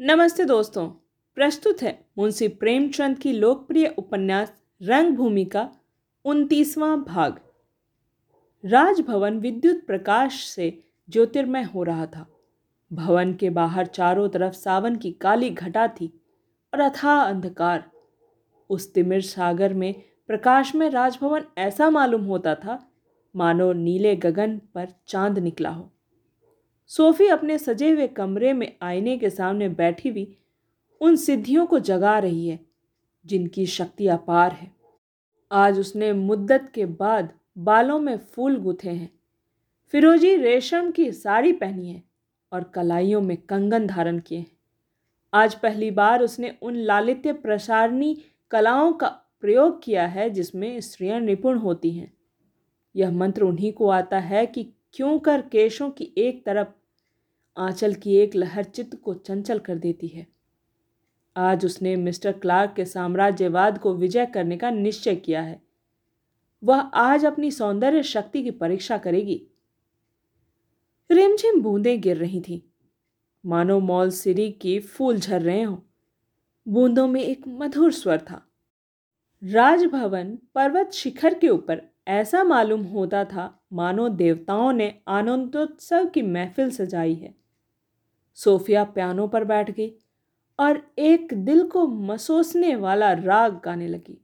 [0.00, 0.88] नमस्ते दोस्तों,
[1.34, 5.72] प्रस्तुत है मुंशी प्रेमचंद की लोकप्रिय उपन्यास रंगभूमि का
[6.24, 7.40] उनतीसवां भाग।
[8.64, 12.26] राजभवन विद्युत प्रकाश से ज्योतिर्मय हो रहा था।
[12.92, 16.20] भवन के बाहर चारों तरफ़ सावन की काली घटा थी
[16.74, 17.90] और अथाह अंधकार।
[18.70, 19.94] उस तिमिर सागर में
[20.26, 22.92] प्रकाश में राजभवन ऐसा मालूम होता था,
[23.36, 25.93] मानो नीले गगन पर चाँद निकला हो।
[26.86, 30.36] सोफी अपने सजे हुए कमरे में आईने के सामने बैठी हुई
[31.00, 32.60] उन सिद्धियों को जगा रही है,
[33.26, 34.70] जिनकी शक्ति अपार है।
[35.52, 39.10] आज उसने मुद्दत के बाद बालों में फूल गुथे हैं।
[39.92, 42.02] फिरोजी रेशम की साड़ी पहनी है
[42.52, 44.50] और कलाइयों में कंगन धारण किए हैं।
[45.34, 48.16] आज पहली बार उसने उन लालित्य प्रसारणी
[48.50, 49.08] कलाओं का
[49.40, 52.12] प्रयोग किया है, जिसमें स्त्रियाँ निपुण होती हैं।
[52.96, 56.68] यह मंत्र उन्हीं को आता है कि क्यों कर केशों की एक तरफ़
[57.56, 60.26] आंचल की एक लहर चित्त को चंचल कर देती है।
[61.36, 65.62] आज उसने मिस्टर क्लार्क के साम्राज्यवाद को विजय करने का निश्चय किया है।
[66.64, 69.46] वह आज अपनी सौंदर्य शक्ति की परीक्षा करेगी।
[71.10, 72.60] रिमझिम बूंदें गिर रही थीं।
[73.46, 75.78] मानो मॉल सिरी की फूल झर रहे हों।
[76.68, 78.46] बूंदों में एक मधुर स्वर था।
[79.44, 86.70] राजभवन पर्वत शिखर के ऊपर ऐसा मालूम होता था मानो देवताओं ने आनंदोत्सव की महफिल
[86.70, 87.43] सजाई है।
[88.34, 89.92] सोफिया पियानो पर बैठ गई
[90.58, 94.18] और एक दिल को मसोसने वाला राग गाने लगी।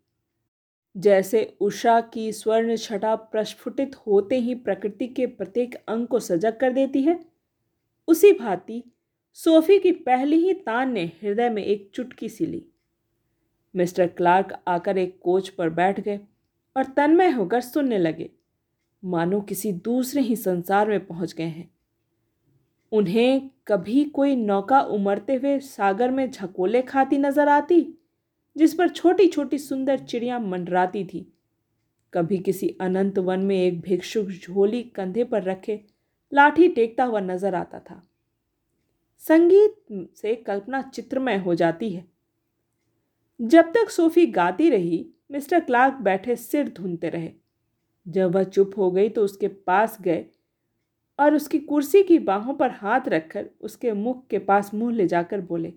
[0.97, 6.73] जैसे उषा की स्वर्ण छटा प्रस्फुटित होते ही प्रकृति के प्रत्येक अंग को सजग कर
[6.73, 7.19] देती है,
[8.09, 8.83] उसी भांति
[9.37, 12.65] सोफी की पहली ही तान ने हृदय में एक चुटकी सी ली।
[13.75, 16.21] मिस्टर क्लार्क आकर एक कोच पर बैठ गए
[16.77, 18.31] और तन्मय होकर सुनने लगे,
[19.03, 21.71] मानो किसी दूसरे ही संसार में पहुँच गए हैं।
[22.93, 27.81] उन्हें कभी कोई नौका उमड़ते हुए सागर में झकोले खाती नज़र आती,
[28.57, 31.27] जिस पर छोटी छोटी सुंदर चिड़ियाँ मंडराती थी।
[32.13, 35.81] कभी किसी अनंत वन में एक भिक्षुक झोली कंधे पर रखे
[36.33, 38.03] लाठी टेकता हुआ नज़र आता था।
[39.25, 42.05] संगीत से कल्पना चित्रमय हो जाती है।
[43.41, 47.31] जब तक सोफी गाती रही, मिस्टर क्लार्क बैठे सिर धुनते रहे।
[48.07, 50.25] जब वह चुप हो गई तो उसके पास गए
[51.21, 55.41] और उसकी कुर्सी की बाहों पर हाथ रखकर उसके मुख के पास मुँह ले जाकर
[55.41, 55.73] बोले,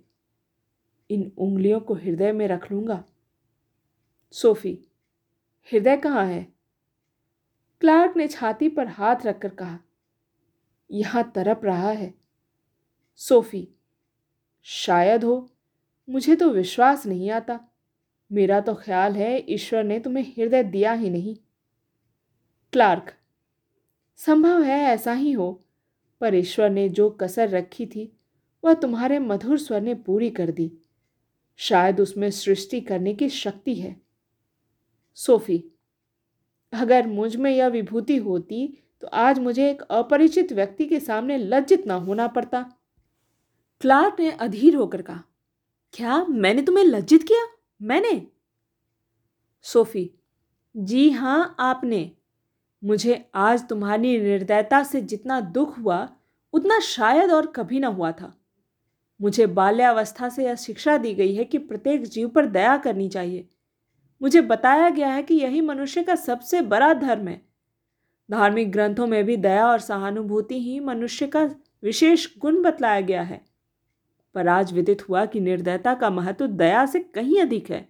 [1.10, 3.04] इन उंगलियों को हृदय में रख लूँगा।
[4.34, 4.78] सोफी,
[5.72, 6.48] हृदय कहाँ है?
[7.82, 9.80] क्लार्क ने छाती पर हाथ रखकर कहा,
[10.90, 12.14] यहाँ तरप रहा है।
[13.16, 13.68] सोफी,
[14.66, 15.50] शायद हो,
[16.08, 17.60] मुझे तो विश्वास नहीं आता।
[18.32, 21.36] मेरा तो ख्याल है ईश्वर ने तुम्हें हृदय दिया ही नहीं।
[22.74, 23.14] क्लार्क
[24.26, 25.66] संभव है ऐसा ही हो।
[26.22, 28.12] पर ईश्वर ने जो कसर रखी थी,
[28.64, 30.72] वह तुम्हारे मधुर स्वर ने पूरी कर दी।
[31.60, 34.02] शायद उसमें सृष्टि करने की शक्ति है।
[35.16, 35.64] सोफी,
[36.74, 38.68] अगर मुझमें यह विभूति होती
[39.02, 42.62] तो आज मुझे एक अपरिचित व्यक्ति के सामने लज्जित ना होना पड़ता।
[43.82, 45.24] क्लार्क ने अधीर होकर कहा,
[45.94, 47.46] क्या मैंने तुम्हें लज्जित किया?
[47.82, 48.28] मैंने?
[49.62, 50.12] सोफी,
[50.78, 52.12] जी हाँ, आपने।
[52.84, 56.10] मुझे आज तुम्हारी निर्दयता से जितना दुख हुआ,
[56.54, 58.38] उतना शायद और कभी ना हुआ था।
[59.22, 63.48] मुझे बाल्यावस्था से यह शिक्षा दी गई है कि प्रत्येक जीव पर दया करनी चाहिए।
[64.22, 67.42] मुझे बताया गया है कि यही मनुष्य का सबसे बड़ा धर्म है।
[68.32, 71.50] धार्मिक ग्रंथों में भी दया और सहानुभूति ही मनुष्य का
[71.84, 73.46] विशेष गुण बतलाया गया है।
[74.36, 77.90] पर आज विदित हुआ कि निर्दयता का महत्व दया से कहीं अधिक है।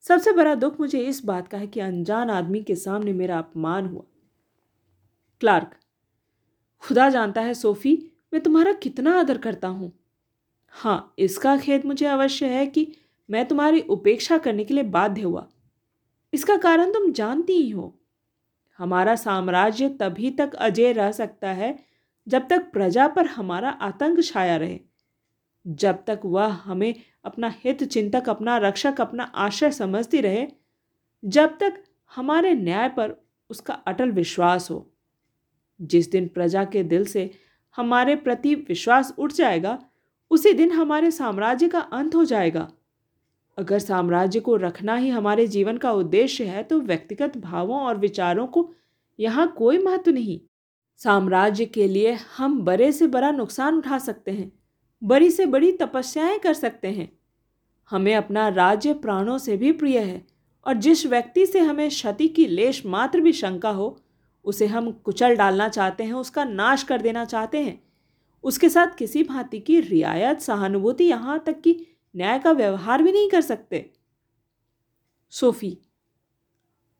[0.00, 3.86] सबसे बड़ा दुख मुझे इस बात का है कि अनजान आदमी के सामने मेरा अपमान
[3.86, 4.02] हुआ।
[5.40, 5.70] क्लार्क।
[6.80, 9.92] खुदा जानता है, सोफी, मैं तुम्हारा कितना आदर करता हूँ।
[10.68, 12.96] हाँ इसका खेद मुझे अवश्य है कि
[13.30, 15.48] मैं तुम्हारी उपेक्षा करने के लिए बाध्य हुआ।
[16.32, 17.98] इसका कारण तुम जानती ही हो।
[18.78, 21.78] हमारा साम्राज्य तभी तक अजय रह सकता है,
[22.28, 24.80] जब तक प्रजा पर हमारा आतंक छाया रहे।
[25.66, 26.94] जब तक वह हमें
[27.24, 30.46] अपना हित चिंतक, अपना रक्षक, अपना आश्रय समझती रहे,
[31.24, 34.90] जब तक हमारे न्याय पर उसका अटल विश्वास हो।
[35.80, 37.30] जिस दिन प्रजा के दिल से
[37.76, 39.78] हमारे प्रति विश्वास उठ जाएगा,
[40.30, 42.68] उसी दिन हमारे साम्राज्य का अंत हो जाएगा।
[43.58, 48.46] अगर साम्राज्य को रखना ही हमारे जीवन का उद्देश्य है तो व्यक्तिगत भावों और विचारों
[48.46, 48.70] को
[49.18, 50.40] यहाँ कोई महत्व नहीं।
[51.00, 54.50] साम्राज्य के लिए हम बड़े से बड़ा नुकसान उठा सकते हैं,
[55.02, 57.10] बड़ी से बड़ी तपस्याएँ कर सकते हैं।
[57.90, 60.24] हमें अपना राज्य प्राणों से भी प्रिय है,
[60.66, 63.96] और जिस व्यक्ति से हमें क्षति की लेश मात्र भी शंका हो
[64.44, 67.80] उसे हम कुचल डालना चाहते हैं, उसका नाश कर देना चाहते हैं।
[68.44, 71.76] उसके साथ किसी भांति की रियायत, सहानुभूति यहाँ तक कि
[72.14, 73.90] न्याय का व्यवहार भी नहीं कर सकते।
[75.32, 75.76] सोफी,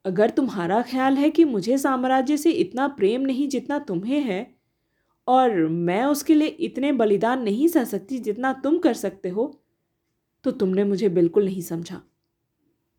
[0.04, 4.46] अगर तुम्हारा ख्याल है कि मुझे साम्राज्य से इतना प्रेम नहीं जितना तुम्हें है,
[5.26, 9.52] और मैं उसके लिए इतने बलिदान नहीं सह सकती जितना तुम कर सकते हो
[10.44, 12.00] तो तुमने मुझे बिल्कुल नहीं समझा।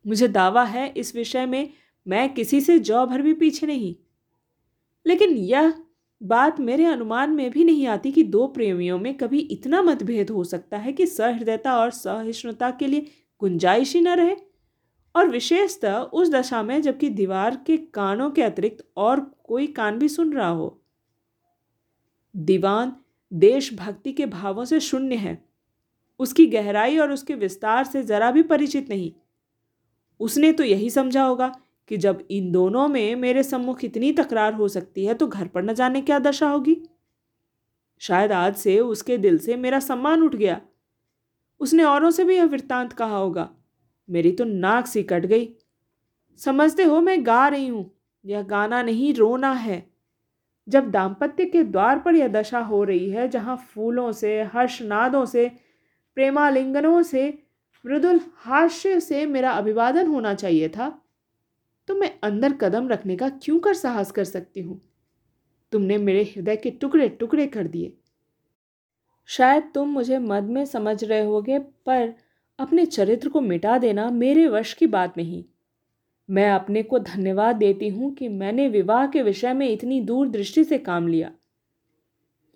[0.06, 1.70] मुझे दावा है इस विषय में
[2.06, 3.96] मैं किसी से जौ भर भी पीछे नहीं।
[5.10, 5.74] लेकिन यह
[6.24, 10.44] बात मेरे अनुमान में भी नहीं आती कि दो प्रेमियों में कभी इतना मतभेद हो
[10.44, 14.36] सकता है कि सहृदयता और सहिष्णुता के लिए गुंजाइश ही न रहे।
[15.16, 20.10] और विशेषतः उस दशा में जबकि दीवार के कानों के अतिरिक्त और कोई कान भी
[20.10, 20.82] सुन रहा हो।
[22.36, 22.96] दीवान
[23.34, 25.46] देशभक्ति के भावों से शून्य है।
[26.20, 29.12] उसकी गहराई और उसके विस्तार से जरा भी परिचित नहीं।
[30.20, 34.68] उसने तो यही समझा होगा कि जब इन दोनों में मेरे सम्मुख इतनी तकरार हो
[34.68, 36.84] सकती है तो घर पर न जाने क्या दशा होगी?
[38.00, 40.62] शायद आज से उसके दिल से मेरा सम्मान उठ गया।
[41.60, 43.50] उसने औरों से भी यह वृत्तांत कहा होगा।
[44.10, 45.56] मेरी तो नाक सी कट गई।
[46.38, 47.92] समझते हो मैं गा रही हूँ।
[48.26, 49.90] यह गाना नहीं, रोना है।
[50.70, 55.52] जब दाम्पत्य के द्वार पर यह दशा हो रही है, जहाँ फूलों से, हर्षनादों से,
[56.16, 57.44] प्रेमालिंगनों से,
[57.86, 61.02] मृदुल हास्य से मेरा अभिवादन होना चाहिए था
[61.90, 64.82] तो मैं अंदर कदम रखने का क्यों कर साहस कर सकती हूँ?
[65.72, 67.94] तुमने मेरे हृदय के टुकड़े टुकड़े कर दिए।
[69.26, 72.14] शायद तुम मुझे मद में समझ रहे होगे, पर
[72.60, 75.46] अपने चरित्र को मिटा देना मेरे वश की बात नहीं।
[76.30, 80.78] मैं अपने को धन्यवाद देती हूँ कि मैंने विवाह के विषय में इतनी दूरदृष्टि से
[80.78, 81.32] काम लिया।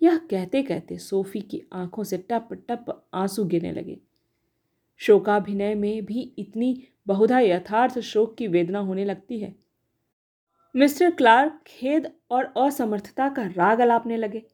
[0.02, 4.00] यह कहते कहते सोफी की आँखों से टप टप आँसू गिरने लगे।
[4.96, 9.54] शोकाभिनय में भी इतनी बहुधा यथार्थ शोक की वेदना होने लगती है।
[10.76, 14.46] मिस्टर क्लार्क खेद और असमर्थता का राग अलापने लगे।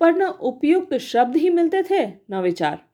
[0.00, 2.84] पर न उपयुक्त शब्द ही मिलते थे, न विचार।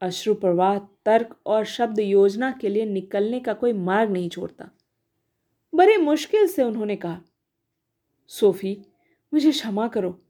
[0.00, 4.70] अश्रु प्रवाह, तर्क और शब्द योजना के लिए निकलने का कोई मार्ग नहीं छोड़ता।
[5.74, 7.20] बड़े मुश्किल से उन्होंने कहा,
[8.26, 8.82] सोफी,
[9.34, 10.22] मुझे क्षमा करो।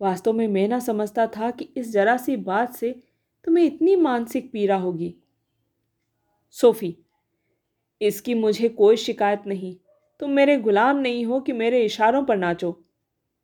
[0.00, 3.02] वास्तव में मैं ना समझता था कि इस जरा सी बात से
[3.44, 5.14] तुम्हें इतनी मानसिक पीड़ा होगी।
[6.50, 6.98] सोफी
[8.00, 9.74] इसकी मुझे कोई शिकायत नहीं।
[10.20, 12.78] तुम मेरे गुलाम नहीं हो कि मेरे इशारों पर नाचो।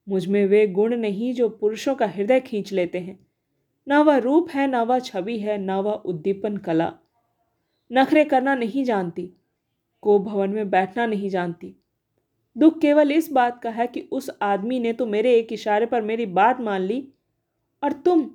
[0.07, 3.19] मुझमें वे गुण नहीं जो पुरुषों का हृदय खींच लेते हैं।
[3.87, 6.93] न वह रूप है, न वह छवि है, न वह उद्दीपन कला।
[7.91, 9.31] नखरे करना नहीं जानती,
[10.03, 11.75] को भवन में बैठना नहीं जानती।
[12.57, 16.03] दुख केवल इस बात का है कि उस आदमी ने तो मेरे एक इशारे पर
[16.03, 17.07] मेरी बात मान ली,
[17.83, 18.31] और तुम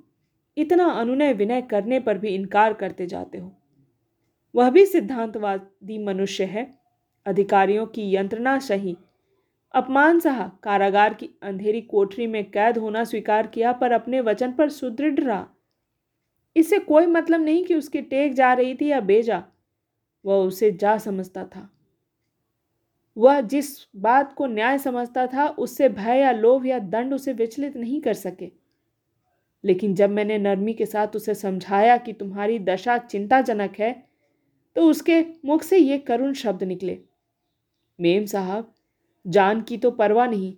[0.56, 3.52] इतना अनुनय विनय करने पर भी इनकार करते जाते हो।
[4.56, 6.78] वह भी सिद्धांतवादी मनुष्य है।
[7.26, 8.96] अधिकारियों की यंत्रणा सही।
[9.74, 14.68] अपमान सहा कारागार की अंधेरी कोठरी में कैद होना स्वीकार किया, पर अपने वचन पर
[14.68, 15.46] सुदृढ़ रहा।
[16.56, 19.44] इससे कोई मतलब नहीं कि उसकी टेक जा रही थी या बेजा।
[20.24, 21.70] वह उसे जा समझता था।
[23.16, 23.66] वह जिस
[23.96, 28.14] बात को न्याय समझता था, उससे भय या लोभ या दंड उसे विचलित नहीं कर
[28.14, 28.50] सके।
[29.64, 34.05] लेकिन जब मैंने नरमी के साथ उसे समझाया कि तुम्हारी दशा चिंताजनक है
[34.76, 36.98] तो उसके मुख से ये करुण शब्द निकले।
[38.00, 38.74] मेम साहब,
[39.26, 40.56] जान की तो परवाह नहीं।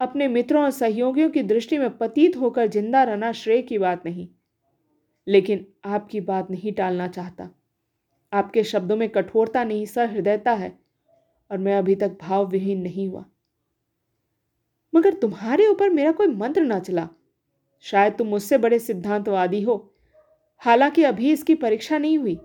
[0.00, 4.28] अपने मित्रों और सहयोगियों की दृष्टि में पतीत होकर ज़िंदा रहना श्रेय की बात नहीं।
[5.26, 7.50] लेकिन आपकी बात नहीं टालना चाहता।
[8.32, 10.78] आपके शब्दों में कठोरता नहीं, सहृदयता है
[11.50, 13.24] और मैं अभी तक भाव विहीन नहीं हुआ।
[14.94, 17.08] मगर तुम्हारे ऊपर मेरा कोई मंत्र ना चला।
[17.80, 19.94] शायद तुम मुझसे बड़े सिद्धांतवादी हो।
[20.58, 22.38] हालाँकि अभी इसकी परीक्षा नहीं हुई।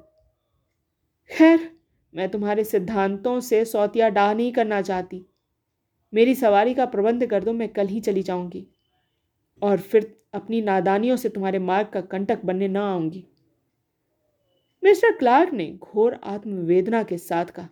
[1.29, 1.71] खैर,
[2.15, 5.25] मैं तुम्हारे सिद्धांतों से सौतिया डाह नहीं करना चाहती।
[6.13, 8.67] मेरी सवारी का प्रबंध कर दो, मैं कल ही चली जाऊँगी।
[9.61, 13.25] और फिर अपनी नादानियों से तुम्हारे मार्ग का कंटक बनने न आऊँगी।
[14.83, 17.69] मिस्टर क्लार्क ने घोर आत्मवेदना के साथ कहा,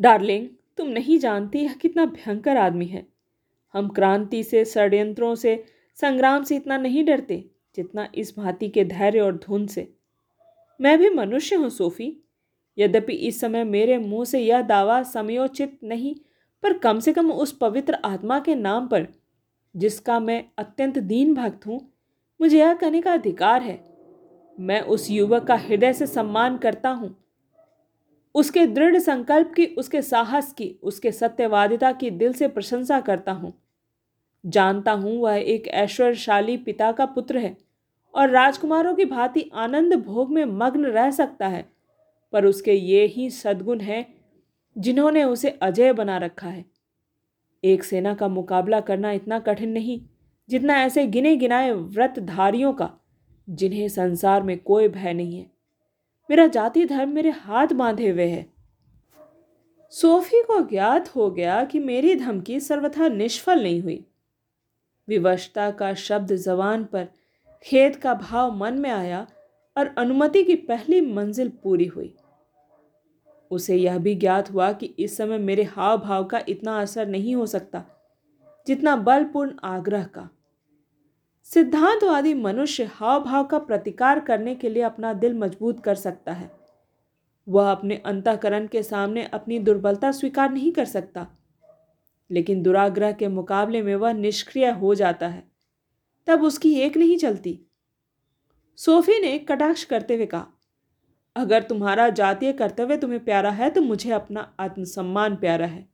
[0.00, 3.06] डार्लिंग, तुम नहीं जानती यह कितना भयंकर आदमी है।
[3.74, 7.44] हम क्रांति से, षड्यंत्रों से, संग्राम से इतना नहीं डरते,
[7.76, 9.92] जितना इस भांति के धैर्य और धुन से।
[10.82, 12.22] मैं भी मनुष्य हूँ, सोफी।
[12.78, 16.14] यद्यपि इस समय मेरे मुँह से यह दावा समयोचित नहीं,
[16.62, 19.06] पर कम से कम उस पवित्र आत्मा के नाम पर,
[19.76, 21.92] जिसका मैं अत्यंत दीन भक्त हूँ,
[22.40, 23.84] मुझे यह कहने का अधिकार है।
[24.60, 27.24] मैं उस युवक का हृदय से सम्मान करता हूँ।
[28.34, 33.52] उसके दृढ़ संकल्प की, उसके साहस की, उसके सत्यवादिता की दिल से प्रशंसा करता हूँ।
[34.46, 37.56] जानता हूँ वह एक ऐश्वर्यशाली पिता का पुत्र है।
[38.14, 41.72] और राजकुमारों की भांति आनंद भोग में मग्न रह सकता है,
[42.32, 44.14] पर उसके ये ही सद्गुण हैं
[44.78, 46.64] जिन्होंने उसे अजय बना रखा है।
[47.64, 50.00] एक सेना का मुकाबला करना इतना कठिन नहीं,
[50.48, 52.90] जितना ऐसे गिने गिनाए व्रतधारियों का,
[53.50, 55.50] जिन्हें संसार में कोई भय नहीं है।
[56.30, 58.46] मेरा जाति धर्म मेरे हाथ बांधे हुए है।
[59.90, 64.04] सोफी को ज्ञात हो गया कि मेरी धमकी सर्वथा निष्फल नहीं हुई।
[65.08, 67.08] विवशता का शब्द जवान पर
[67.64, 69.26] खेत का भाव मन में आया
[69.76, 72.14] और अनुमति की पहली मंजिल पूरी हुई।
[73.50, 77.34] उसे यह भी ज्ञात हुआ कि इस समय मेरे हाव भाव का इतना असर नहीं
[77.34, 77.84] हो सकता,
[78.66, 80.28] जितना बलपूर्ण आग्रह का।
[81.46, 86.50] सिद्धांतवादी मनुष्य हाव भाव का प्रतिकार करने के लिए अपना दिल मज़बूत कर सकता है।
[87.46, 91.26] वह अपने अंतकरण के सामने अपनी दुर्बलता स्वीकार नहीं कर सकता,
[92.30, 95.51] लेकिन दुराग्रह के मुकाबले में वह निष्क्रिय हो जाता है।
[96.28, 97.58] तब उसकी एक नहीं चलती।
[98.78, 100.46] सोफी ने कटाक्ष करते हुए कहा,
[101.36, 105.86] अगर तुम्हारा जातीय कर्तव्य तुम्हें प्यारा है तो मुझे अपना आत्मसम्मान प्यारा है।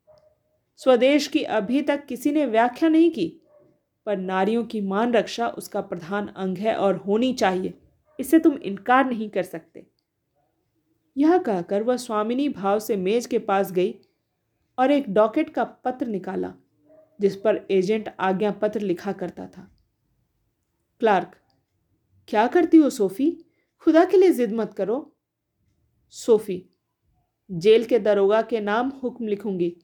[0.81, 3.27] स्वदेश की अभी तक किसी ने व्याख्या नहीं की,
[4.07, 7.75] पर नारियों की मान रक्षा उसका प्रधान अंग है और होनी चाहिए।
[8.19, 9.87] इससे तुम इनकार नहीं कर सकते
[11.17, 13.95] यह कहकर वह स्वामिनी भाव से मेज के पास गई
[14.79, 16.53] और एक डॉकेट का पत्र निकाला,
[17.21, 19.69] जिस पर एजेंट आज्ञा पत्र लिखा करता था।
[21.00, 21.37] क्लार्क,
[22.28, 23.45] क्या करती हो सोफी?
[23.78, 25.17] खुदा के लिए जिद मत करो।
[26.11, 26.71] सोफी,
[27.50, 29.76] जेल के दरोगा के नाम हुक्म लिखूँगी।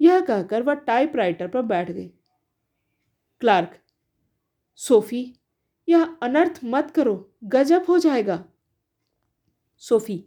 [0.00, 2.08] यह कहकर वह टाइपराइटर पर बैठ गई।
[3.40, 3.78] क्लार्क,
[4.74, 5.36] सोफी,
[5.88, 8.44] यह अनर्थ मत करो, गजब हो जाएगा।
[9.76, 10.24] सोफी,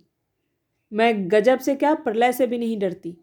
[0.93, 3.17] मैं गजब से क्या प्रलय से भी नहीं डरती।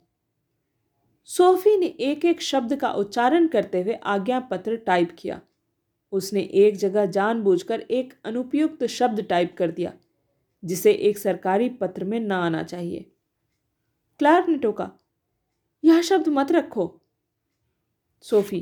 [1.24, 5.40] सोफी ने एक एक शब्द का उच्चारण करते हुए आज्ञा पत्र टाइप किया।
[6.12, 9.92] उसने एक जगह जानबूझकर एक अनुपयुक्त शब्द टाइप कर दिया,
[10.62, 13.10] जिसे एक सरकारी पत्र में ना आना चाहिए।
[14.20, 14.90] क्लार्क ने टोका,
[15.84, 16.86] यह शब्द मत रखो।
[18.24, 18.60] सोफी,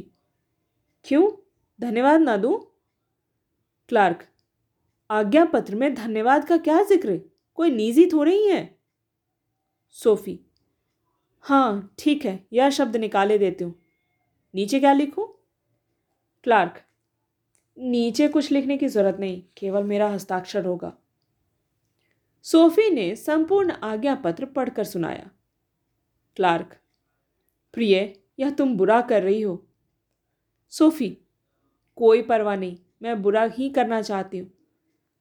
[1.05, 1.31] क्यों?
[1.81, 2.59] धन्यवाद ना दूँ?
[3.89, 4.27] क्लार्क,
[5.11, 7.21] आज्ञा पत्र में धन्यवाद का क्या ज़िक्र?
[7.59, 8.79] कोई निजी थोड़े ही है?
[9.97, 10.39] सोफी
[11.45, 13.75] हाँ ठीक है, यह शब्द निकाले देती हूँ।
[14.55, 15.25] नीचे क्या लिखूं?
[16.47, 16.81] क्लार्क
[17.81, 20.93] नीचे कुछ लिखने की ज़रूरत नहीं, केवल मेरा हस्ताक्षर होगा।
[22.43, 25.31] सोफी ने संपूर्ण आज्ञा पत्र पढ़कर सुनाया।
[26.37, 26.77] क्लार्क,
[27.73, 29.67] प्रिय, यह तुम बुरा कर रही हो।
[30.71, 31.19] सोफी,
[31.97, 34.51] कोई परवाह नहीं, मैं बुरा ही करना चाहती हूँ।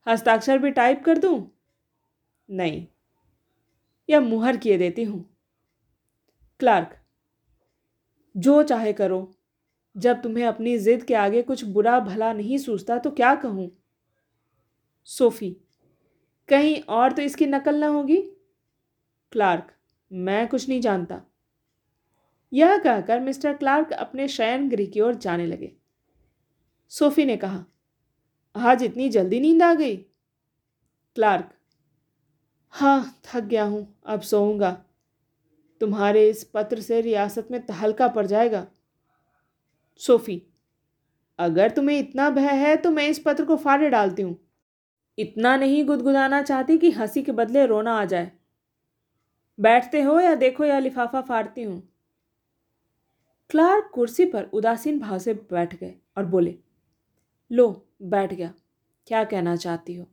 [0.08, 1.52] हस्ताक्षर भी टाइप कर दूँ?
[2.50, 2.88] नहीं
[4.10, 5.38] यह मुहर किए देती हूँ।
[6.60, 7.00] क्लार्क,
[8.38, 9.32] जो चाहे करो
[10.00, 13.70] जब तुम्हें अपनी जिद के आगे कुछ बुरा भला नहीं सूझता तो क्या कहूँ?
[15.08, 15.56] सोफी,
[16.50, 18.18] कहीं और तो इसकी नकल ना होगी?
[19.34, 19.72] क्लार्क,
[20.12, 21.22] मैं कुछ नहीं जानता।
[22.52, 25.72] यह कहकर मिस्टर क्लार्क अपने शयन गृह की ओर जाने लगे।
[26.92, 27.64] सोफी ने कहा,
[28.56, 29.96] आज इतनी जल्दी नींद आ गई?
[31.16, 31.50] क्लार्क
[32.74, 34.72] हाँ थक गया हूँ, अब सोऊँगा।
[35.82, 38.66] तुम्हारे इस पत्र से रियासत में तहलका पड़ जाएगा।
[40.02, 40.42] सोफी,
[41.40, 44.38] अगर तुम्हें इतना भय है तो मैं इस पत्र को फाड़े डालती हूँ।
[45.18, 48.32] इतना नहीं गुदगुदाना चाहती कि हँसी के बदले रोना आ जाए।
[49.60, 51.82] बैठते हो या देखो या लिफाफा फाड़ती हूँ।
[53.50, 56.56] क्लार्क कुर्सी पर उदासीन भाव से बैठ गए और बोले,
[57.52, 58.54] लो, बैठ गया।
[59.08, 60.06] क्या कहना चाहती हो?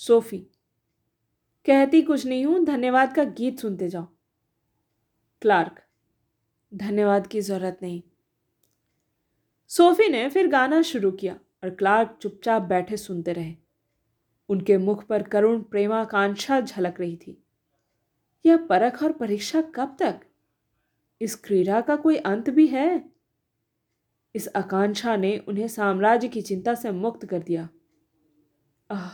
[0.00, 0.38] सोफी,
[1.66, 4.06] कहती कुछ नहीं हूँ, धन्यवाद का गीत सुनते जाओ।
[5.42, 5.82] क्लार्क,
[6.72, 8.02] धन्यवाद की ज़रूरत नहीं।
[9.70, 13.54] सोफी ने फिर गाना शुरू किया और क्लार्क चुपचाप बैठे सुनते रहे।
[14.48, 17.44] उनके मुख पर करुण प्रेमाकांक्षा झलक रही थी।
[18.46, 20.20] यह परख और परीक्षा कब तक?
[21.20, 23.10] इस क्रीड़ा का कोई अंत भी है?
[24.34, 27.68] इस आकांक्षा ने उन्हें साम्राज्य की चिंता से मुक्त कर दिया।
[28.90, 29.10] आह,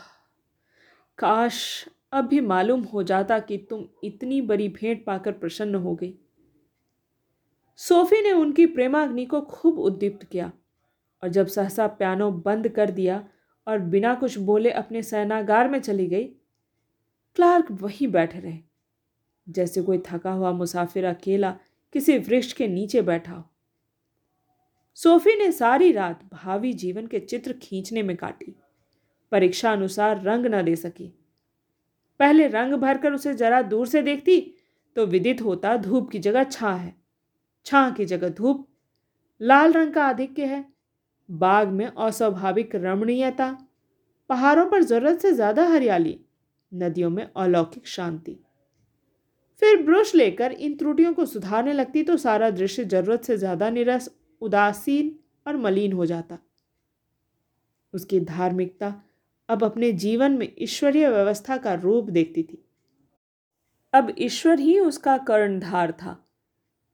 [1.18, 6.18] काश, अब भी मालूम हो जाता कि तुम इतनी बड़ी भेंट पाकर प्रसन्न हो गई।
[7.76, 10.52] सोफी ने उनकी प्रेमाग्नि को खूब उद्दीप्त किया
[11.22, 13.24] और जब सहसा पियानो बंद कर दिया
[13.66, 16.24] और बिना कुछ बोले अपने सेनागार में चली गई,
[17.36, 18.58] क्लार्क वहीं बैठे रहे।
[19.48, 21.50] जैसे कोई थका हुआ मुसाफिर अकेला
[21.94, 23.44] किसी वृक्ष के नीचे बैठा हो।
[24.94, 28.54] सोफी ने सारी रात भावी जीवन के चित्र खींचने में काटी।
[29.32, 31.12] परीक्षा अनुसार रंग न दे सकी।
[32.20, 34.40] पहले रंग भरकर उसे जरा दूर से देखती
[34.96, 37.05] तो विदित होता धूप की जगह छा है।
[37.66, 38.66] छां की जगह धूप।
[39.40, 40.64] लाल रंग का आधिक्य है।
[41.28, 43.56] बाग में अस्वाभाविक रमणीयता।
[44.30, 46.18] पहाड़ों पर ज़रूरत से ज़्यादा हरियाली।
[46.72, 48.38] नदियों में अलौकिक शांति।
[49.62, 54.08] फिर ब्रश लेकर इन त्रुटियों को सुधारने लगती तो सारा दृश्य ज़रूरत से ज़्यादा निरस,
[54.42, 56.38] उदासीन और मलिन हो जाता।
[57.94, 58.94] उसकी धार्मिकता
[59.48, 62.62] अब अपने जीवन में ईश्वरीय व्यवस्था का रूप देखती थी।
[63.92, 66.16] अब ईश्वर ही उसका कर्णधार था।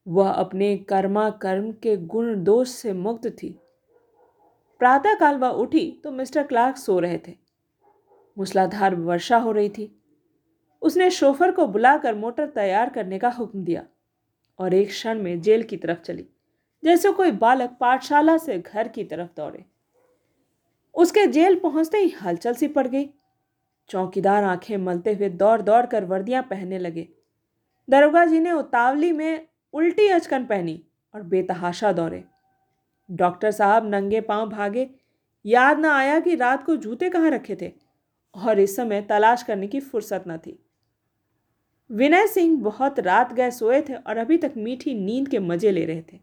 [0.07, 3.59] वह अपने कर्मा कर्म के गुण दोष से मुक्त थी।
[4.81, 7.35] प्रातःकाल वह उठी तो मिस्टर क्लार्क सो रहे थे।
[8.37, 9.91] मूसलाधार वर्षा हो रही थी।
[10.83, 13.85] उसने शोफर को बुलाकर मोटर तैयार करने का हुक्म दिया
[14.59, 16.27] और एक क्षण में जेल की तरफ़ चली,
[16.83, 19.65] जैसे कोई बालक पाठशाला से घर की तरफ़ दौड़े।
[20.95, 23.09] उसके जेल पहुँचते ही हलचल सी पड़ गई।
[23.91, 27.09] चौकीदार आँखें मलते हुए दौड़ दौड़ कर वर्दियाँ पहनने लगे।
[27.89, 30.81] दरोगा जी ने उतावली में उल्टी अचकन पहनी
[31.15, 32.23] और बेतहाशा दौड़े।
[33.09, 34.89] डॉक्टर साहब नंगे पाँव भागे।
[35.45, 37.73] याद न आया कि रात को जूते कहाँ रखे थे
[38.35, 40.59] और इस समय तलाश करने की फुर्सत न थी।
[41.91, 45.85] विनय सिंह बहुत रात गए सोए थे और अभी तक मीठी नींद के मज़े ले
[45.85, 46.21] रहे थे।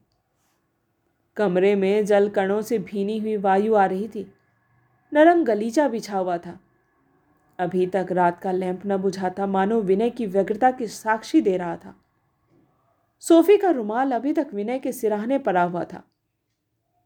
[1.37, 4.25] कमरे में जल कणों से भीनी हुई वायु आ रही थी।
[5.13, 6.59] नरम गलीचा बिछा हुआ था।
[7.59, 11.57] अभी तक रात का लैंप न बुझा था मानो विनय की व्यग्रता की साक्षी दे
[11.57, 11.95] रहा था।
[13.19, 16.03] सोफी का रुमाल अभी तक विनय के सिराहने पड़ा हुआ था,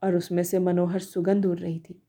[0.02, 2.02] और उसमें से मनोहर सुगंध उड़ रही थी।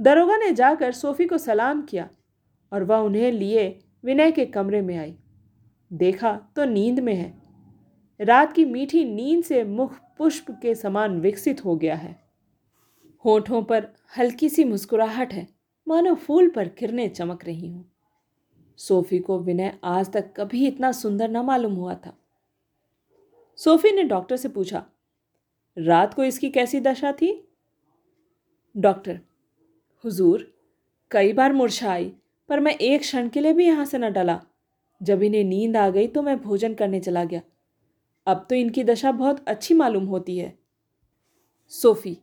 [0.00, 2.08] दरोगा ने जाकर सोफी को सलाम किया,
[2.72, 3.68] और वह उन्हें लिए
[4.04, 5.16] विनय के कमरे में आई।
[5.90, 7.32] देखा तो नींद में है।
[8.20, 12.16] रात की मीठी नींद से मुख पुष्प के समान विकसित हो गया है।
[13.24, 15.46] होठों पर हल्की सी मुस्कुराहट है।
[15.86, 17.84] मानो फूल पर किरणें चमक रही हूँ।
[18.78, 22.17] सोफी को विनय आज तक कभी इतना सुंदर न मालूम हुआ था।
[23.58, 24.84] सोफी ने डॉक्टर से पूछा,
[25.76, 27.32] रात को इसकी कैसी दशा थी?
[28.74, 29.18] डॉक्टर,
[30.04, 30.46] हुजूर,
[31.10, 32.12] कई बार मूर्छा आई
[32.48, 34.40] पर मैं एक क्षण के लिए भी यहाँ से न डला।
[35.00, 37.40] जब इन्हें नींद आ गई तो मैं भोजन करने चला गया।
[38.26, 40.56] अब तो इनकी दशा बहुत अच्छी मालूम होती है।
[41.72, 42.16] सोफी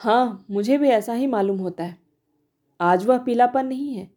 [0.00, 1.96] हाँ मुझे भी ऐसा ही मालूम होता है।
[2.80, 4.08] आज वह पीलापन नहीं है।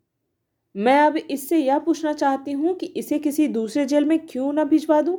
[0.76, 4.64] मैं अब इससे यह पूछना चाहती हूँ कि इसे किसी दूसरे जेल में क्यों न
[4.66, 5.18] भिजवा दूँ?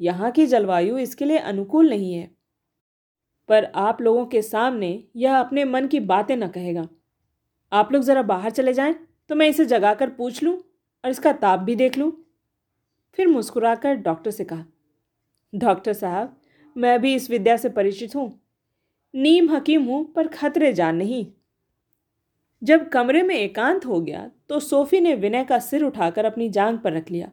[0.00, 2.30] यहाँ की जलवायु इसके लिए अनुकूल नहीं है।
[3.48, 6.86] पर आप लोगों के सामने यह अपने मन की बातें न कहेगा।
[7.72, 8.94] आप लोग ज़रा बाहर चले जाएँ
[9.30, 10.56] तो मैं इसे जगाकर पूछ लूँ
[11.04, 12.12] और इसका ताप भी देख लूँ।
[13.18, 14.64] फिर मुस्कुराकर डॉक्टर से कहा,
[15.52, 16.36] डॉक्टर साहब,
[16.76, 18.32] मैं भी इस विद्या से परिचित हूँ।
[19.14, 21.26] नीम हकीम हूँ, पर खतरे जान नहीं।
[22.62, 26.78] जब कमरे में एकांत हो गया तो सोफी ने विनय का सिर उठाकर अपनी जांग
[26.78, 27.30] पर रख लिया।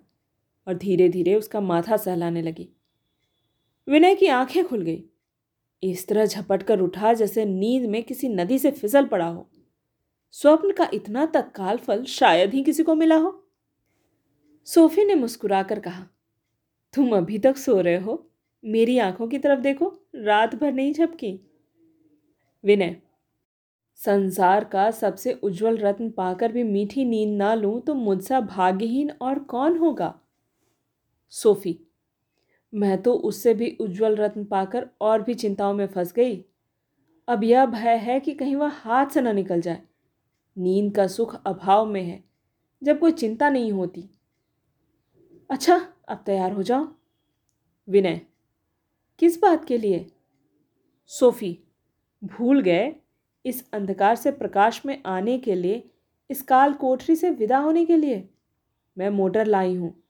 [0.67, 2.69] और धीरे धीरे उसका माथा सहलाने लगी।
[3.87, 5.03] विनय की आँखें खुल गई।
[5.83, 9.49] इस तरह झपट कर उठा जैसे नींद में किसी नदी से फिसल पड़ा हो।
[10.31, 13.39] स्वप्न का इतना तत्काल फल शायद ही किसी को मिला हो।
[14.67, 16.07] सोफी ने मुस्कुराकर कहा,
[16.93, 18.29] तुम अभी तक सो रहे हो?
[18.63, 21.39] मेरी आँखों की तरफ़ देखो, रात भर नहीं झपकी।
[22.63, 22.95] विनय,
[23.95, 29.39] संसार का सबसे उज्जवल रत्न पाकर भी मीठी नींद ना लूँ तो मुझसा भाग्यहीन और
[29.39, 30.19] कौन होगा?
[31.33, 31.79] सोफी।
[32.73, 36.45] मैं तो उससे भी उज्जवल रत्न पाकर और भी चिंताओं में फंस गई।
[37.27, 39.81] अब यह भय है कि कहीं वह हाथ से न निकल जाए।
[40.57, 42.23] नींद का सुख अभाव में है,
[42.83, 44.09] जब कोई चिंता नहीं होती।
[45.49, 46.87] अच्छा अब तैयार हो जाओ।
[47.89, 48.21] विनय,
[49.19, 50.11] किस बात के लिए?
[51.05, 51.59] सोफी,
[52.23, 52.95] भूल गए?
[53.45, 55.89] इस अंधकार से प्रकाश में आने के लिए,
[56.29, 58.29] इस काल कोठरी से विदा होने के लिए?
[58.97, 60.02] मैं मोटर लाई हूँ।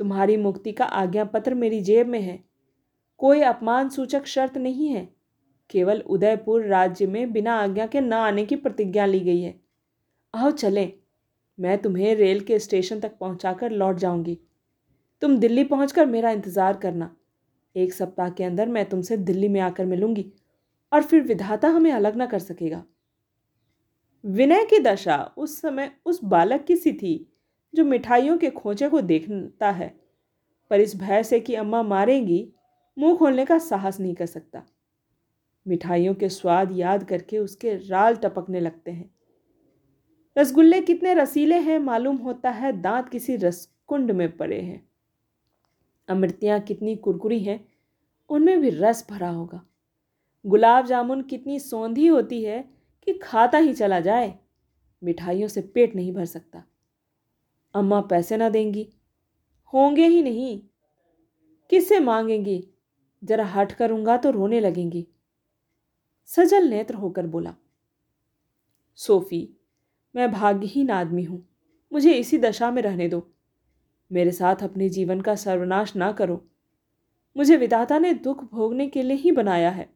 [0.00, 2.38] तुम्हारी मुक्ति का आज्ञा पत्र मेरी जेब में है।
[3.20, 5.08] कोई अपमान सूचक शर्त नहीं है।
[5.70, 9.54] केवल उदयपुर राज्य में बिना आज्ञा के न आने की प्रतिज्ञा ली गई है।
[10.34, 10.92] आओ चलें।
[11.58, 14.38] मैं तुम्हें रेल के स्टेशन तक पहुंचाकर लौट जाऊँगी।
[15.22, 17.16] तुम दिल्ली पहुंचकर मेरा इंतज़ार करना।
[17.76, 20.32] एक सप्ताह के अंदर मैं तुमसे दिल्ली में आकर मिलूँगी
[20.92, 22.82] और फिर विधाता हमें अलग ना कर सकेगा।
[24.24, 27.29] विनय की दशा उस समय उस बालक की सी थी।
[27.74, 30.00] जो मिठाइयों के खोचे को देखता है,
[30.70, 32.52] पर इस भय से कि अम्मा मारेंगी,
[32.98, 34.62] मुँह खोलने का साहस नहीं कर सकता।
[35.68, 39.14] मिठाइयों के स्वाद याद करके उसके राल टपकने लगते हैं।
[40.38, 44.88] रसगुल्ले कितने रसीले हैं, मालूम होता है, दांत किसी रसकुंड में पड़े हैं।
[46.08, 47.68] अमृतियाँ कितनी कुरकुरी हैं,
[48.28, 49.66] उनमें भी रस भरा होगा।
[50.46, 52.70] गुलाब जामुन कितनी सौंधी होती है
[53.04, 54.38] कि खाता ही चला जाए।
[55.04, 56.64] मिठाइयों से पेट नहीं भर सकता।
[57.74, 58.88] अम्मा पैसे ना देंगी।
[59.72, 60.62] होंगे ही नहीं।
[61.70, 62.68] किससे मांगेंगी?
[63.24, 65.06] जरा हट करूँगा तो रोने लगेंगी।
[66.26, 67.54] सजल नेत्र होकर बोला,
[68.94, 69.56] सोफी,
[70.16, 71.48] मैं भाग्यहीन आदमी हूँ।
[71.92, 73.30] मुझे इसी दशा में रहने दो।
[74.12, 76.44] मेरे साथ अपने जीवन का सर्वनाश ना करो।
[77.36, 79.88] मुझे विदाता ने दुख भोगने के लिए ही बनाया है।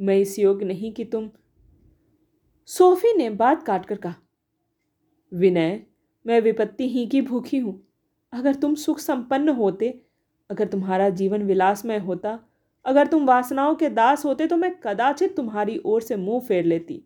[0.00, 1.30] मैं इस योग्य नहीं कि तुम,
[2.66, 4.14] सोफी ने बात काटकर कहा,
[5.34, 5.86] विनय
[6.26, 7.80] मैं विपत्ति ही की भूखी हूँ।
[8.32, 9.88] अगर तुम सुख संपन्न होते,
[10.50, 12.38] अगर तुम्हारा जीवन विलासमय होता,
[12.84, 17.02] अगर तुम वासनाओं के दास होते तो मैं कदाचित तुम्हारी ओर से मुँह फेर लेती।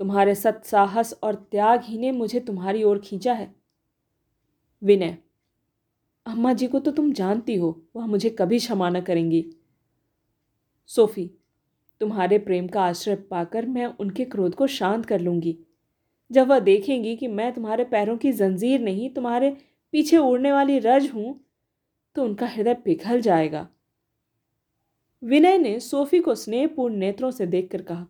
[0.00, 3.54] तुम्हारे सत्साहस और त्याग ही ने मुझे तुम्हारी ओर खींचा है।
[4.82, 5.16] विनय,
[6.26, 9.44] अम्मा जी को तो तुम जानती हो, वह मुझे कभी क्षमा न करेंगी।
[10.90, 11.30] सोफी,
[12.00, 15.56] तुम्हारे प्रेम का आश्रय पाकर मैं उनके क्रोध को शांत कर लूँगी।
[16.30, 19.50] जब वह देखेंगी कि मैं तुम्हारे पैरों की जंजीर नहीं, तुम्हारे
[19.92, 21.40] पीछे उड़ने वाली रज हूँ
[22.16, 23.66] तो उनका हृदय पिघल जाएगा।
[25.22, 28.06] विनय ने सोफी को स्नेहपूर्ण नेत्रों से देखकर कहा,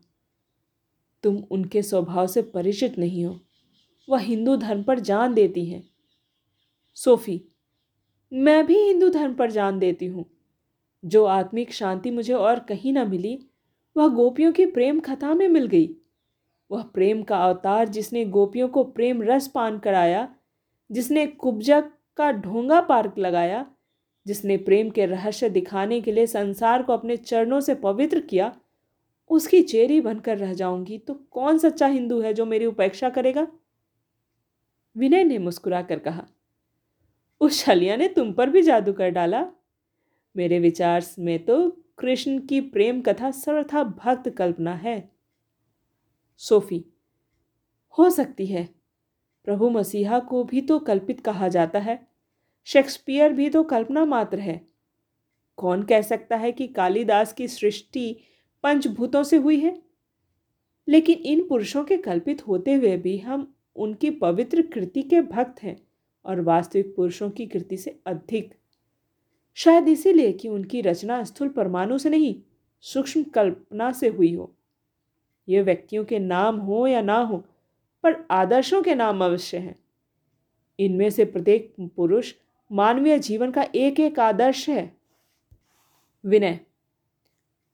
[1.25, 3.39] तुम उनके स्वभाव से परिचित नहीं हो।
[4.09, 5.83] वह हिंदू धर्म पर जान देती हैं।
[6.97, 7.41] सोफी,
[8.33, 10.25] मैं भी हिंदू धर्म पर जान देती हूँ।
[11.05, 13.39] जो आत्मिक शांति मुझे और कहीं ना मिली,
[13.97, 15.89] वह गोपियों की प्रेम कथा में मिल गई।
[16.75, 20.29] वह प्रेम का अवतार जिसने गोपियों को प्रेम रस पान कराया,
[20.91, 21.81] जिसने कुब्जा
[22.19, 23.65] का ढोंगा पार्क लगाया,
[24.27, 28.55] जिसने प्रेम के रहस्य दिखाने के लिए संसार को अपने चरणों से पवित्र किया,
[29.31, 33.47] उसकी चेरी बनकर रह जाऊँगी तो कौन सच्चा हिंदू है जो मेरी उपेक्षा करेगा?
[34.97, 36.27] विनय ने मुस्कुरा कर कहा,
[37.41, 39.47] उस छलिया ने तुम पर भी जादू कर डाला।
[40.37, 45.14] मेरे विचार में तो कृष्ण की प्रेम कथा सर्वथा भक्त कल्पना है।
[46.37, 46.85] सोफी,
[47.99, 48.69] हो सकती है।
[49.45, 52.09] प्रभु मसीहा को भी तो कल्पित कहा जाता है,
[52.65, 54.69] शेक्सपियर भी तो कल्पना मात्र है।
[55.57, 58.17] कौन कह सकता है कि कालिदास की सृष्टि
[58.63, 59.83] पंचभूतों से हुई है?
[60.89, 65.87] लेकिन इन पुरुषों के कल्पित होते हुए भी हम उनकी पवित्र कृति के भक्त हैं
[66.25, 68.55] और वास्तविक पुरुषों की कृति से अधिक।
[69.55, 72.43] शायद इसीलिए कि उनकी रचना स्थूल परमाणु से नहीं,
[72.81, 74.54] सूक्ष्म कल्पना से हुई हो।
[75.49, 77.37] ये व्यक्तियों के नाम हो या ना हो,
[78.05, 79.77] पर आदर्शों के नाम अवश्य हैं।
[80.79, 82.33] इनमें से प्रत्येक पुरुष
[82.71, 84.93] मानवीय जीवन का एक एक आदर्श है।
[86.25, 86.59] विनय,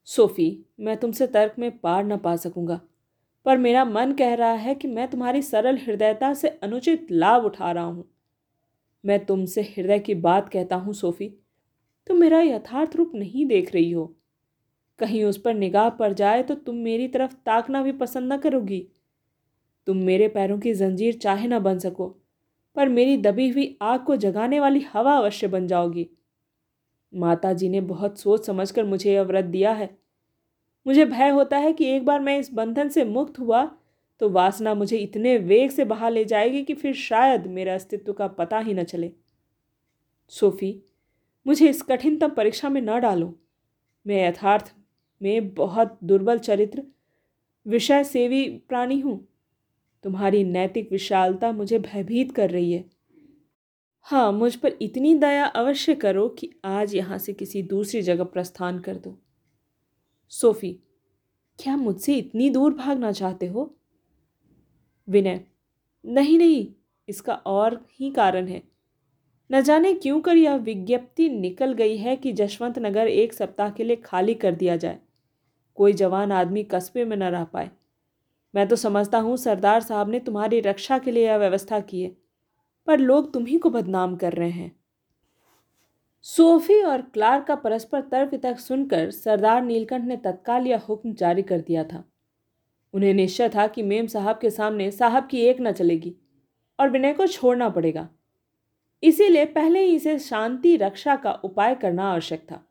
[0.09, 2.81] सोफी, मैं तुमसे तर्क में पार न पा सकूँगा,
[3.47, 7.73] पर मेरा मन कह रहा है कि मैं तुम्हारी सरल हृदयता से अनुचित लाभ उठा
[7.73, 8.09] रहा हूँ।
[9.05, 11.29] मैं तुमसे हृदय की बात कहता हूँ, सोफी।
[12.07, 14.15] तुम मेरा यथार्थ रूप नहीं देख रही हो।
[15.01, 18.87] कहीं उस पर निगाह पड़ जाए तो तुम मेरी तरफ़ ताकना भी पसंद न करोगी।
[19.87, 22.07] तुम मेरे पैरों की जंजीर चाहे ना बन सको,
[22.77, 26.09] पर मेरी दबी हुई आग को जगाने वाली हवा अवश्य बन जाओगी।
[27.13, 29.89] माता जी ने बहुत सोच समझकर मुझे यह व्रत दिया है।
[30.87, 33.65] मुझे भय होता है कि एक बार मैं इस बंधन से मुक्त हुआ
[34.21, 38.27] तो वासना मुझे इतने वेग से बहा ले जाएगी कि फिर शायद मेरे अस्तित्व का
[38.29, 39.11] पता ही न चले।
[40.33, 40.83] सोफी,
[41.47, 43.35] मुझे इस कठिनतम परीक्षा में न डालो।
[44.07, 44.73] मैं यथार्थ
[45.21, 46.83] में बहुत दुर्बल चरित्र
[47.67, 49.19] विषय सेवी प्राणी हूँ।
[50.05, 52.85] तुम्हारी नैतिक विशालता मुझे भयभीत कर रही है।
[54.07, 58.79] हाँ मुझ पर इतनी दया अवश्य करो कि आज यहाँ से किसी दूसरी जगह प्रस्थान
[58.79, 59.19] कर दो।
[60.33, 60.73] सोफी,
[61.59, 63.75] क्या मुझसे इतनी दूर भागना चाहते हो?
[65.09, 65.41] विनय,
[66.05, 66.67] नहीं नहीं,
[67.09, 68.63] इसका और ही कारण है।
[69.51, 73.85] न जाने क्यों कर यह विज्ञप्ति निकल गई है कि जशवंत नगर एक सप्ताह के
[73.85, 74.99] लिए खाली कर दिया जाए।
[75.75, 77.71] कोई जवान आदमी कस्बे में न रह पाए।
[78.55, 82.17] मैं तो समझता हूँ सरदार साहब ने तुम्हारी रक्षा के लिए यह व्यवस्था की है,
[82.87, 84.73] पर लोग तुम्ही को बदनाम कर रहे हैं।
[86.23, 91.43] सोफी और क्लार्क का परस्पर तर्क तक सुनकर सरदार नीलकंठ ने तत्काल यह हुक्म जारी
[91.43, 92.05] कर दिया था।
[92.95, 96.15] उन्हें निश्चय था कि मेम साहब के सामने साहब की एक न चलेगी
[96.79, 98.09] और विनय को छोड़ना पड़ेगा।
[99.03, 102.65] इसीलिए पहले ही इसे शांति रक्षा का उपाय करना आवश्यक था।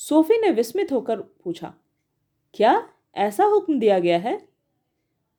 [0.00, 1.72] सोफी ने विस्मित होकर पूछा,
[2.54, 4.40] क्या ऐसा हुक्म दिया गया है?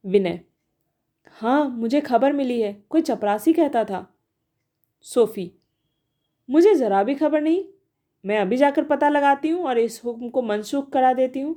[0.03, 0.39] विनय
[1.37, 4.05] हाँ मुझे खबर मिली है, कोई चपरासी कहता था।
[5.05, 5.51] सोफी,
[6.49, 7.63] मुझे ज़रा भी खबर नहीं,
[8.23, 11.55] मैं अभी जाकर पता लगाती हूँ और इस हुक्म को मनसूख करा देती हूँ।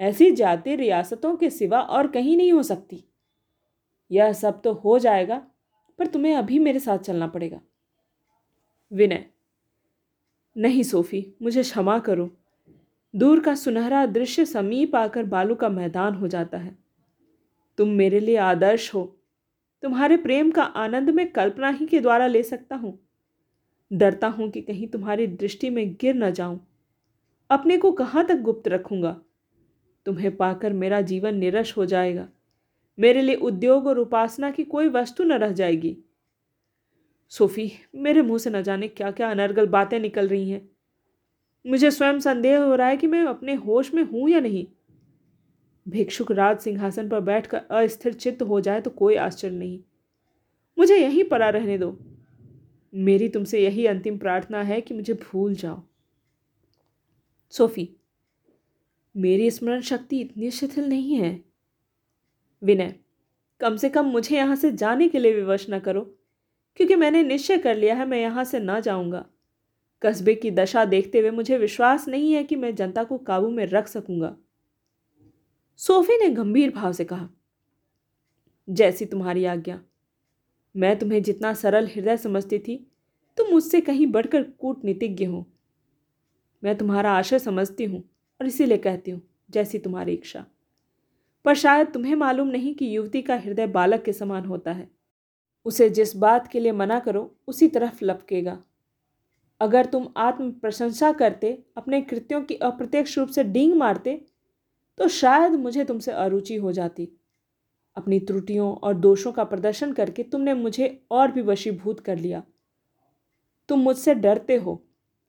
[0.00, 3.04] ऐसी जाति रियासतों के सिवा और कहीं नहीं हो सकती।
[4.10, 5.36] यह सब तो हो जाएगा,
[5.98, 7.60] पर तुम्हें अभी मेरे साथ चलना पड़ेगा।
[8.92, 9.24] विनय
[10.56, 12.30] नहीं सोफी, मुझे क्षमा करो।
[13.16, 16.78] दूर का सुनहरा दृश्य समीप आकर बालू का मैदान हो जाता है।
[17.78, 19.16] तुम मेरे लिए आदर्श हो।
[19.82, 22.98] तुम्हारे प्रेम का आनंद मैं कल्पना ही के द्वारा ले सकता हूँ।
[23.92, 26.66] डरता हूँ कि कहीं तुम्हारी दृष्टि में गिर न जाऊँ।
[27.50, 29.20] अपने को कहाँ तक गुप्त रखूँगा?
[30.06, 32.28] तुम्हें पाकर मेरा जीवन निरश हो जाएगा।
[32.98, 35.96] मेरे लिए उद्योग और उपासना की कोई वस्तु न रह जाएगी।
[37.34, 40.68] सोफी, मेरे मुँह से न जाने क्या क्या अनर्गल बातें निकल रही हैं।
[41.64, 44.66] मुझे स्वयं संदेह हो रहा है कि मैं अपने होश में हूँ या नहीं।
[45.86, 49.78] भिक्षुक राज सिंहासन पर बैठकर अस्थिर चित्त हो जाए तो कोई आश्चर्य नहीं।
[50.78, 51.96] मुझे यहीं पड़ा रहने दो।
[52.92, 55.82] मेरी तुमसे यही अंतिम प्रार्थना है कि मुझे भूल जाओ।
[57.52, 57.88] सोफी,
[59.14, 61.40] मेरी स्मरण शक्ति इतनी शिथिल नहीं है।
[62.62, 62.94] विनय,
[63.60, 66.12] कम से कम मुझे यहाँ से जाने के लिए विवश न करो।
[66.76, 69.24] क्योंकि मैंने निश्चय कर लिया है मैं यहाँ से ना जाऊँगा।
[70.02, 73.64] कस्बे की दशा देखते हुए मुझे विश्वास नहीं है कि मैं जनता को काबू में
[73.66, 74.34] रख सकूँगा।
[75.80, 77.28] सोफी ने गंभीर भाव से कहा,
[78.68, 79.80] जैसी तुम्हारी आज्ञा।
[80.74, 82.76] मैं तुम्हें जितना सरल हृदय समझती थी,
[83.38, 85.44] तुम मुझसे कहीं बढ़कर कूटनीतिज्ञ हो।
[86.62, 88.02] मैं तुम्हारा आशय समझती हूँ
[88.40, 90.44] और इसीलिए कहती हूँ, जैसी तुम्हारी इच्छा।
[91.44, 94.88] पर शायद तुम्हें मालूम नहीं कि युवती का हृदय बालक के समान होता है।
[95.66, 98.58] उसे जिस बात के लिए मना करो, उसी तरफ़ लपकेगा।
[99.60, 104.20] अगर तुम आत्म प्रशंसा करते, अपने कृत्यों की अप्रत्यक्ष रूप से डींग मारते
[104.98, 107.08] तो शायद मुझे तुमसे अरुचि हो जाती।
[107.96, 112.42] अपनी त्रुटियों और दोषों का प्रदर्शन करके तुमने मुझे और भी वशीभूत कर लिया।
[113.68, 114.82] तुम मुझसे डरते हो,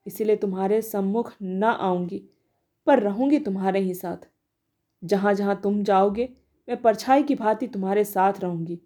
[0.05, 2.21] इसीलिए तुम्हारे सम्मुख न आऊँगी,
[2.87, 4.27] पर रहूँगी तुम्हारे ही साथ।
[5.03, 6.29] जहाँ जहाँ तुम जाओगे,
[6.67, 8.79] मैं परछाई की भांति तुम्हारे साथ रहूँगी।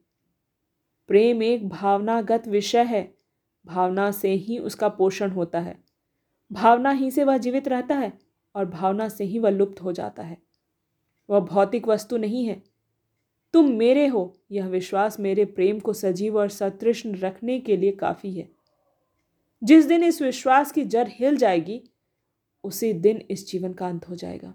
[1.09, 3.17] प्रेम एक भावनागत विषय है।
[3.65, 5.79] भावना से ही उसका पोषण होता है।
[6.51, 8.19] भावना ही से वह जीवित रहता है
[8.55, 10.37] और भावना से ही वह लुप्त हो जाता है।
[11.29, 12.63] वह भौतिक वस्तु नहीं है।
[13.53, 18.33] तुम मेरे हो, यह विश्वास मेरे प्रेम को सजीव और सतृष्ण रखने के लिए काफ़ी
[18.33, 18.49] है।
[19.63, 21.83] जिस दिन इस विश्वास की जड़ हिल जाएगी,
[22.63, 24.53] उसी दिन इस जीवन का अंत हो जाएगा।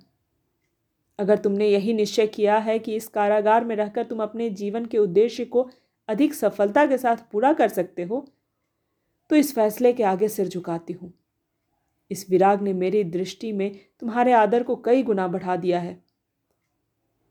[1.18, 4.98] अगर तुमने यही निश्चय किया है कि इस कारागार में रहकर तुम अपने जीवन के
[4.98, 5.70] उद्देश्य को
[6.08, 8.24] अधिक सफलता के साथ पूरा कर सकते हो
[9.30, 11.12] तो इस फैसले के आगे सिर झुकाती हूँ।
[12.10, 15.98] इस विराग ने मेरी दृष्टि में तुम्हारे आदर को कई गुना बढ़ा दिया है।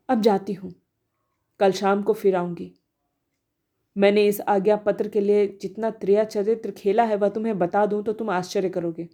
[0.08, 0.74] अब जाती हूँ।
[1.60, 2.72] कल शाम को फिर आऊँगी।
[3.96, 8.02] मैंने इस आज्ञा पत्र के लिए जितना त्रिया चरित्र खेला है वह तुम्हें बता दूँ
[8.04, 9.08] तो तुम आश्चर्य करोगे।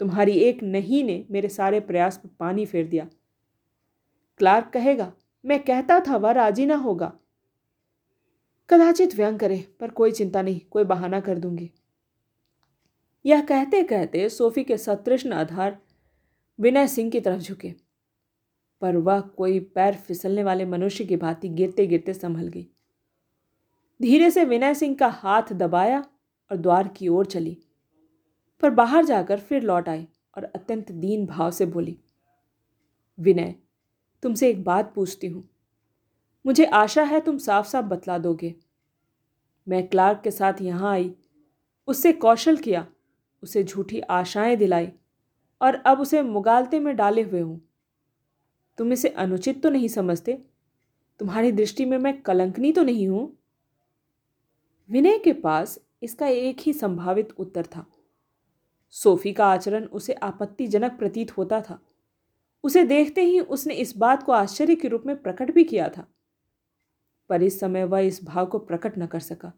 [0.00, 3.08] तुम्हारी एक नहीं ने मेरे सारे प्रयास पर पानी फेर दिया।
[4.40, 5.12] क्लार्क कहेगा,
[5.44, 7.12] मैं कहता था वह राज़ी ना होगा।
[8.72, 11.70] कदाचित व्यंग करे, पर कोई चिंता नहीं, कोई बहाना कर दूँगी।
[13.24, 15.78] यह कहते कहते सोफी के सतृष्ण आधार
[16.58, 17.72] विनय सिंह की तरफ़ झुके।
[18.82, 22.66] पर वह कोई पैर फिसलने वाले मनुष्य की भांति गिरते गिरते संभल गई।
[24.00, 26.00] धीरे से विनय सिंह का हाथ दबाया
[26.50, 27.56] और द्वार की ओर चली।
[28.62, 30.06] पर बाहर जाकर फिर लौट आई
[30.36, 31.96] और अत्यंत दीन भाव से बोली,
[33.18, 33.54] विनय,
[34.22, 35.48] तुमसे एक बात पूछती हूँ।
[36.44, 38.54] मुझे आशा है तुम साफ़ साफ़ बतला दोगे।
[39.68, 41.14] मैं क्लार्क के साथ यहाँ आई,
[41.86, 42.86] उससे कौशल किया,
[43.42, 44.88] उसे झूठी आशाएँ दिलाई
[45.60, 47.60] और अब उसे मुगालते में डाले हुए हूँ।
[48.78, 50.32] तुम इसे अनुचित तो नहीं समझते?
[51.18, 53.38] तुम्हारी दृष्टि में मैं कलंकनी तो नहीं हूँ?
[54.90, 57.86] विनय के पास इसका एक ही संभावित उत्तर था।
[58.90, 61.78] सोफी का आचरण उसे आपत्तिजनक प्रतीत होता था।
[62.64, 66.06] उसे देखते ही उसने इस बात को आश्चर्य के रूप में प्रकट भी किया था।
[67.28, 69.52] पर इस समय वह इस भाव को प्रकट न कर सका।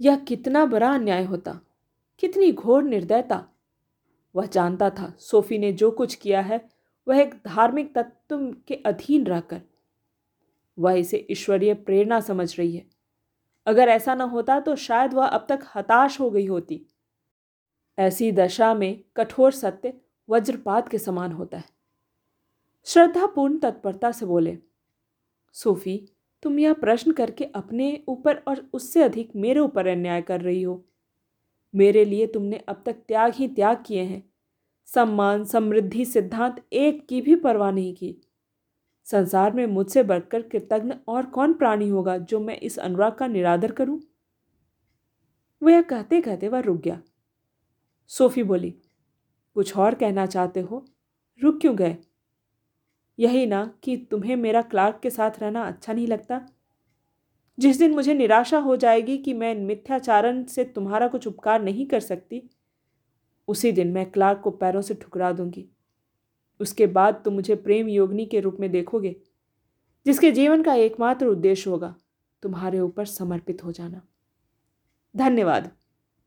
[0.00, 1.60] यह कितना बड़ा अन्याय होता,
[2.18, 3.44] कितनी घोर निर्दयता।
[4.34, 6.68] वह जानता था, सोफी ने जो कुछ किया है,
[7.08, 9.62] वह एक धार्मिक तत्व के अधीन रहकर।
[10.78, 12.86] वह इसे ईश्वरीय प्रेरणा समझ रही है।
[13.66, 16.86] अगर ऐसा न होता तो शायद वह अब तक हताश हो गई होती।
[17.98, 21.64] ऐसी दशा में कठोर सत्य वज्रपात के समान होता है।
[22.84, 24.58] श्रद्धापूर्ण तत्परता से बोले,
[25.52, 26.11] सोफी
[26.42, 30.84] तुम यह प्रश्न करके अपने ऊपर और उससे अधिक मेरे ऊपर अन्याय कर रही हो।
[31.74, 34.30] मेरे लिए तुमने अब तक त्याग ही त्याग किए हैं।
[34.86, 38.16] सम्मान, समृद्धि, सिद्धांत एक की भी परवाह नहीं की।
[39.04, 43.72] संसार में मुझसे बढ़कर कृतज्ञ और कौन प्राणी होगा जो मैं इस अनुराग का निरादर
[43.72, 44.00] करूँ?
[45.62, 47.02] वह कहते कहते वह रुक गया।
[48.06, 48.70] सोफी बोली,
[49.54, 50.84] कुछ और कहना चाहते हो?
[51.42, 51.96] रुक क्यों गए?
[53.18, 56.46] यही ना कि तुम्हें मेरा क्लार्क के साथ रहना अच्छा नहीं लगता?
[57.58, 62.00] जिस दिन मुझे निराशा हो जाएगी कि मैं मिथ्याचारण से तुम्हारा कुछ उपकार नहीं कर
[62.00, 62.50] सकती,
[63.48, 65.68] उसी दिन मैं क्लार्क को पैरों से ठुकरा दूँगी।
[66.60, 69.16] उसके बाद तुम मुझे प्रेम योगनी के रूप में देखोगे,
[70.06, 71.94] जिसके जीवन का एकमात्र उद्देश्य होगा
[72.42, 74.02] तुम्हारे ऊपर समर्पित हो जाना।
[75.16, 75.70] धन्यवाद।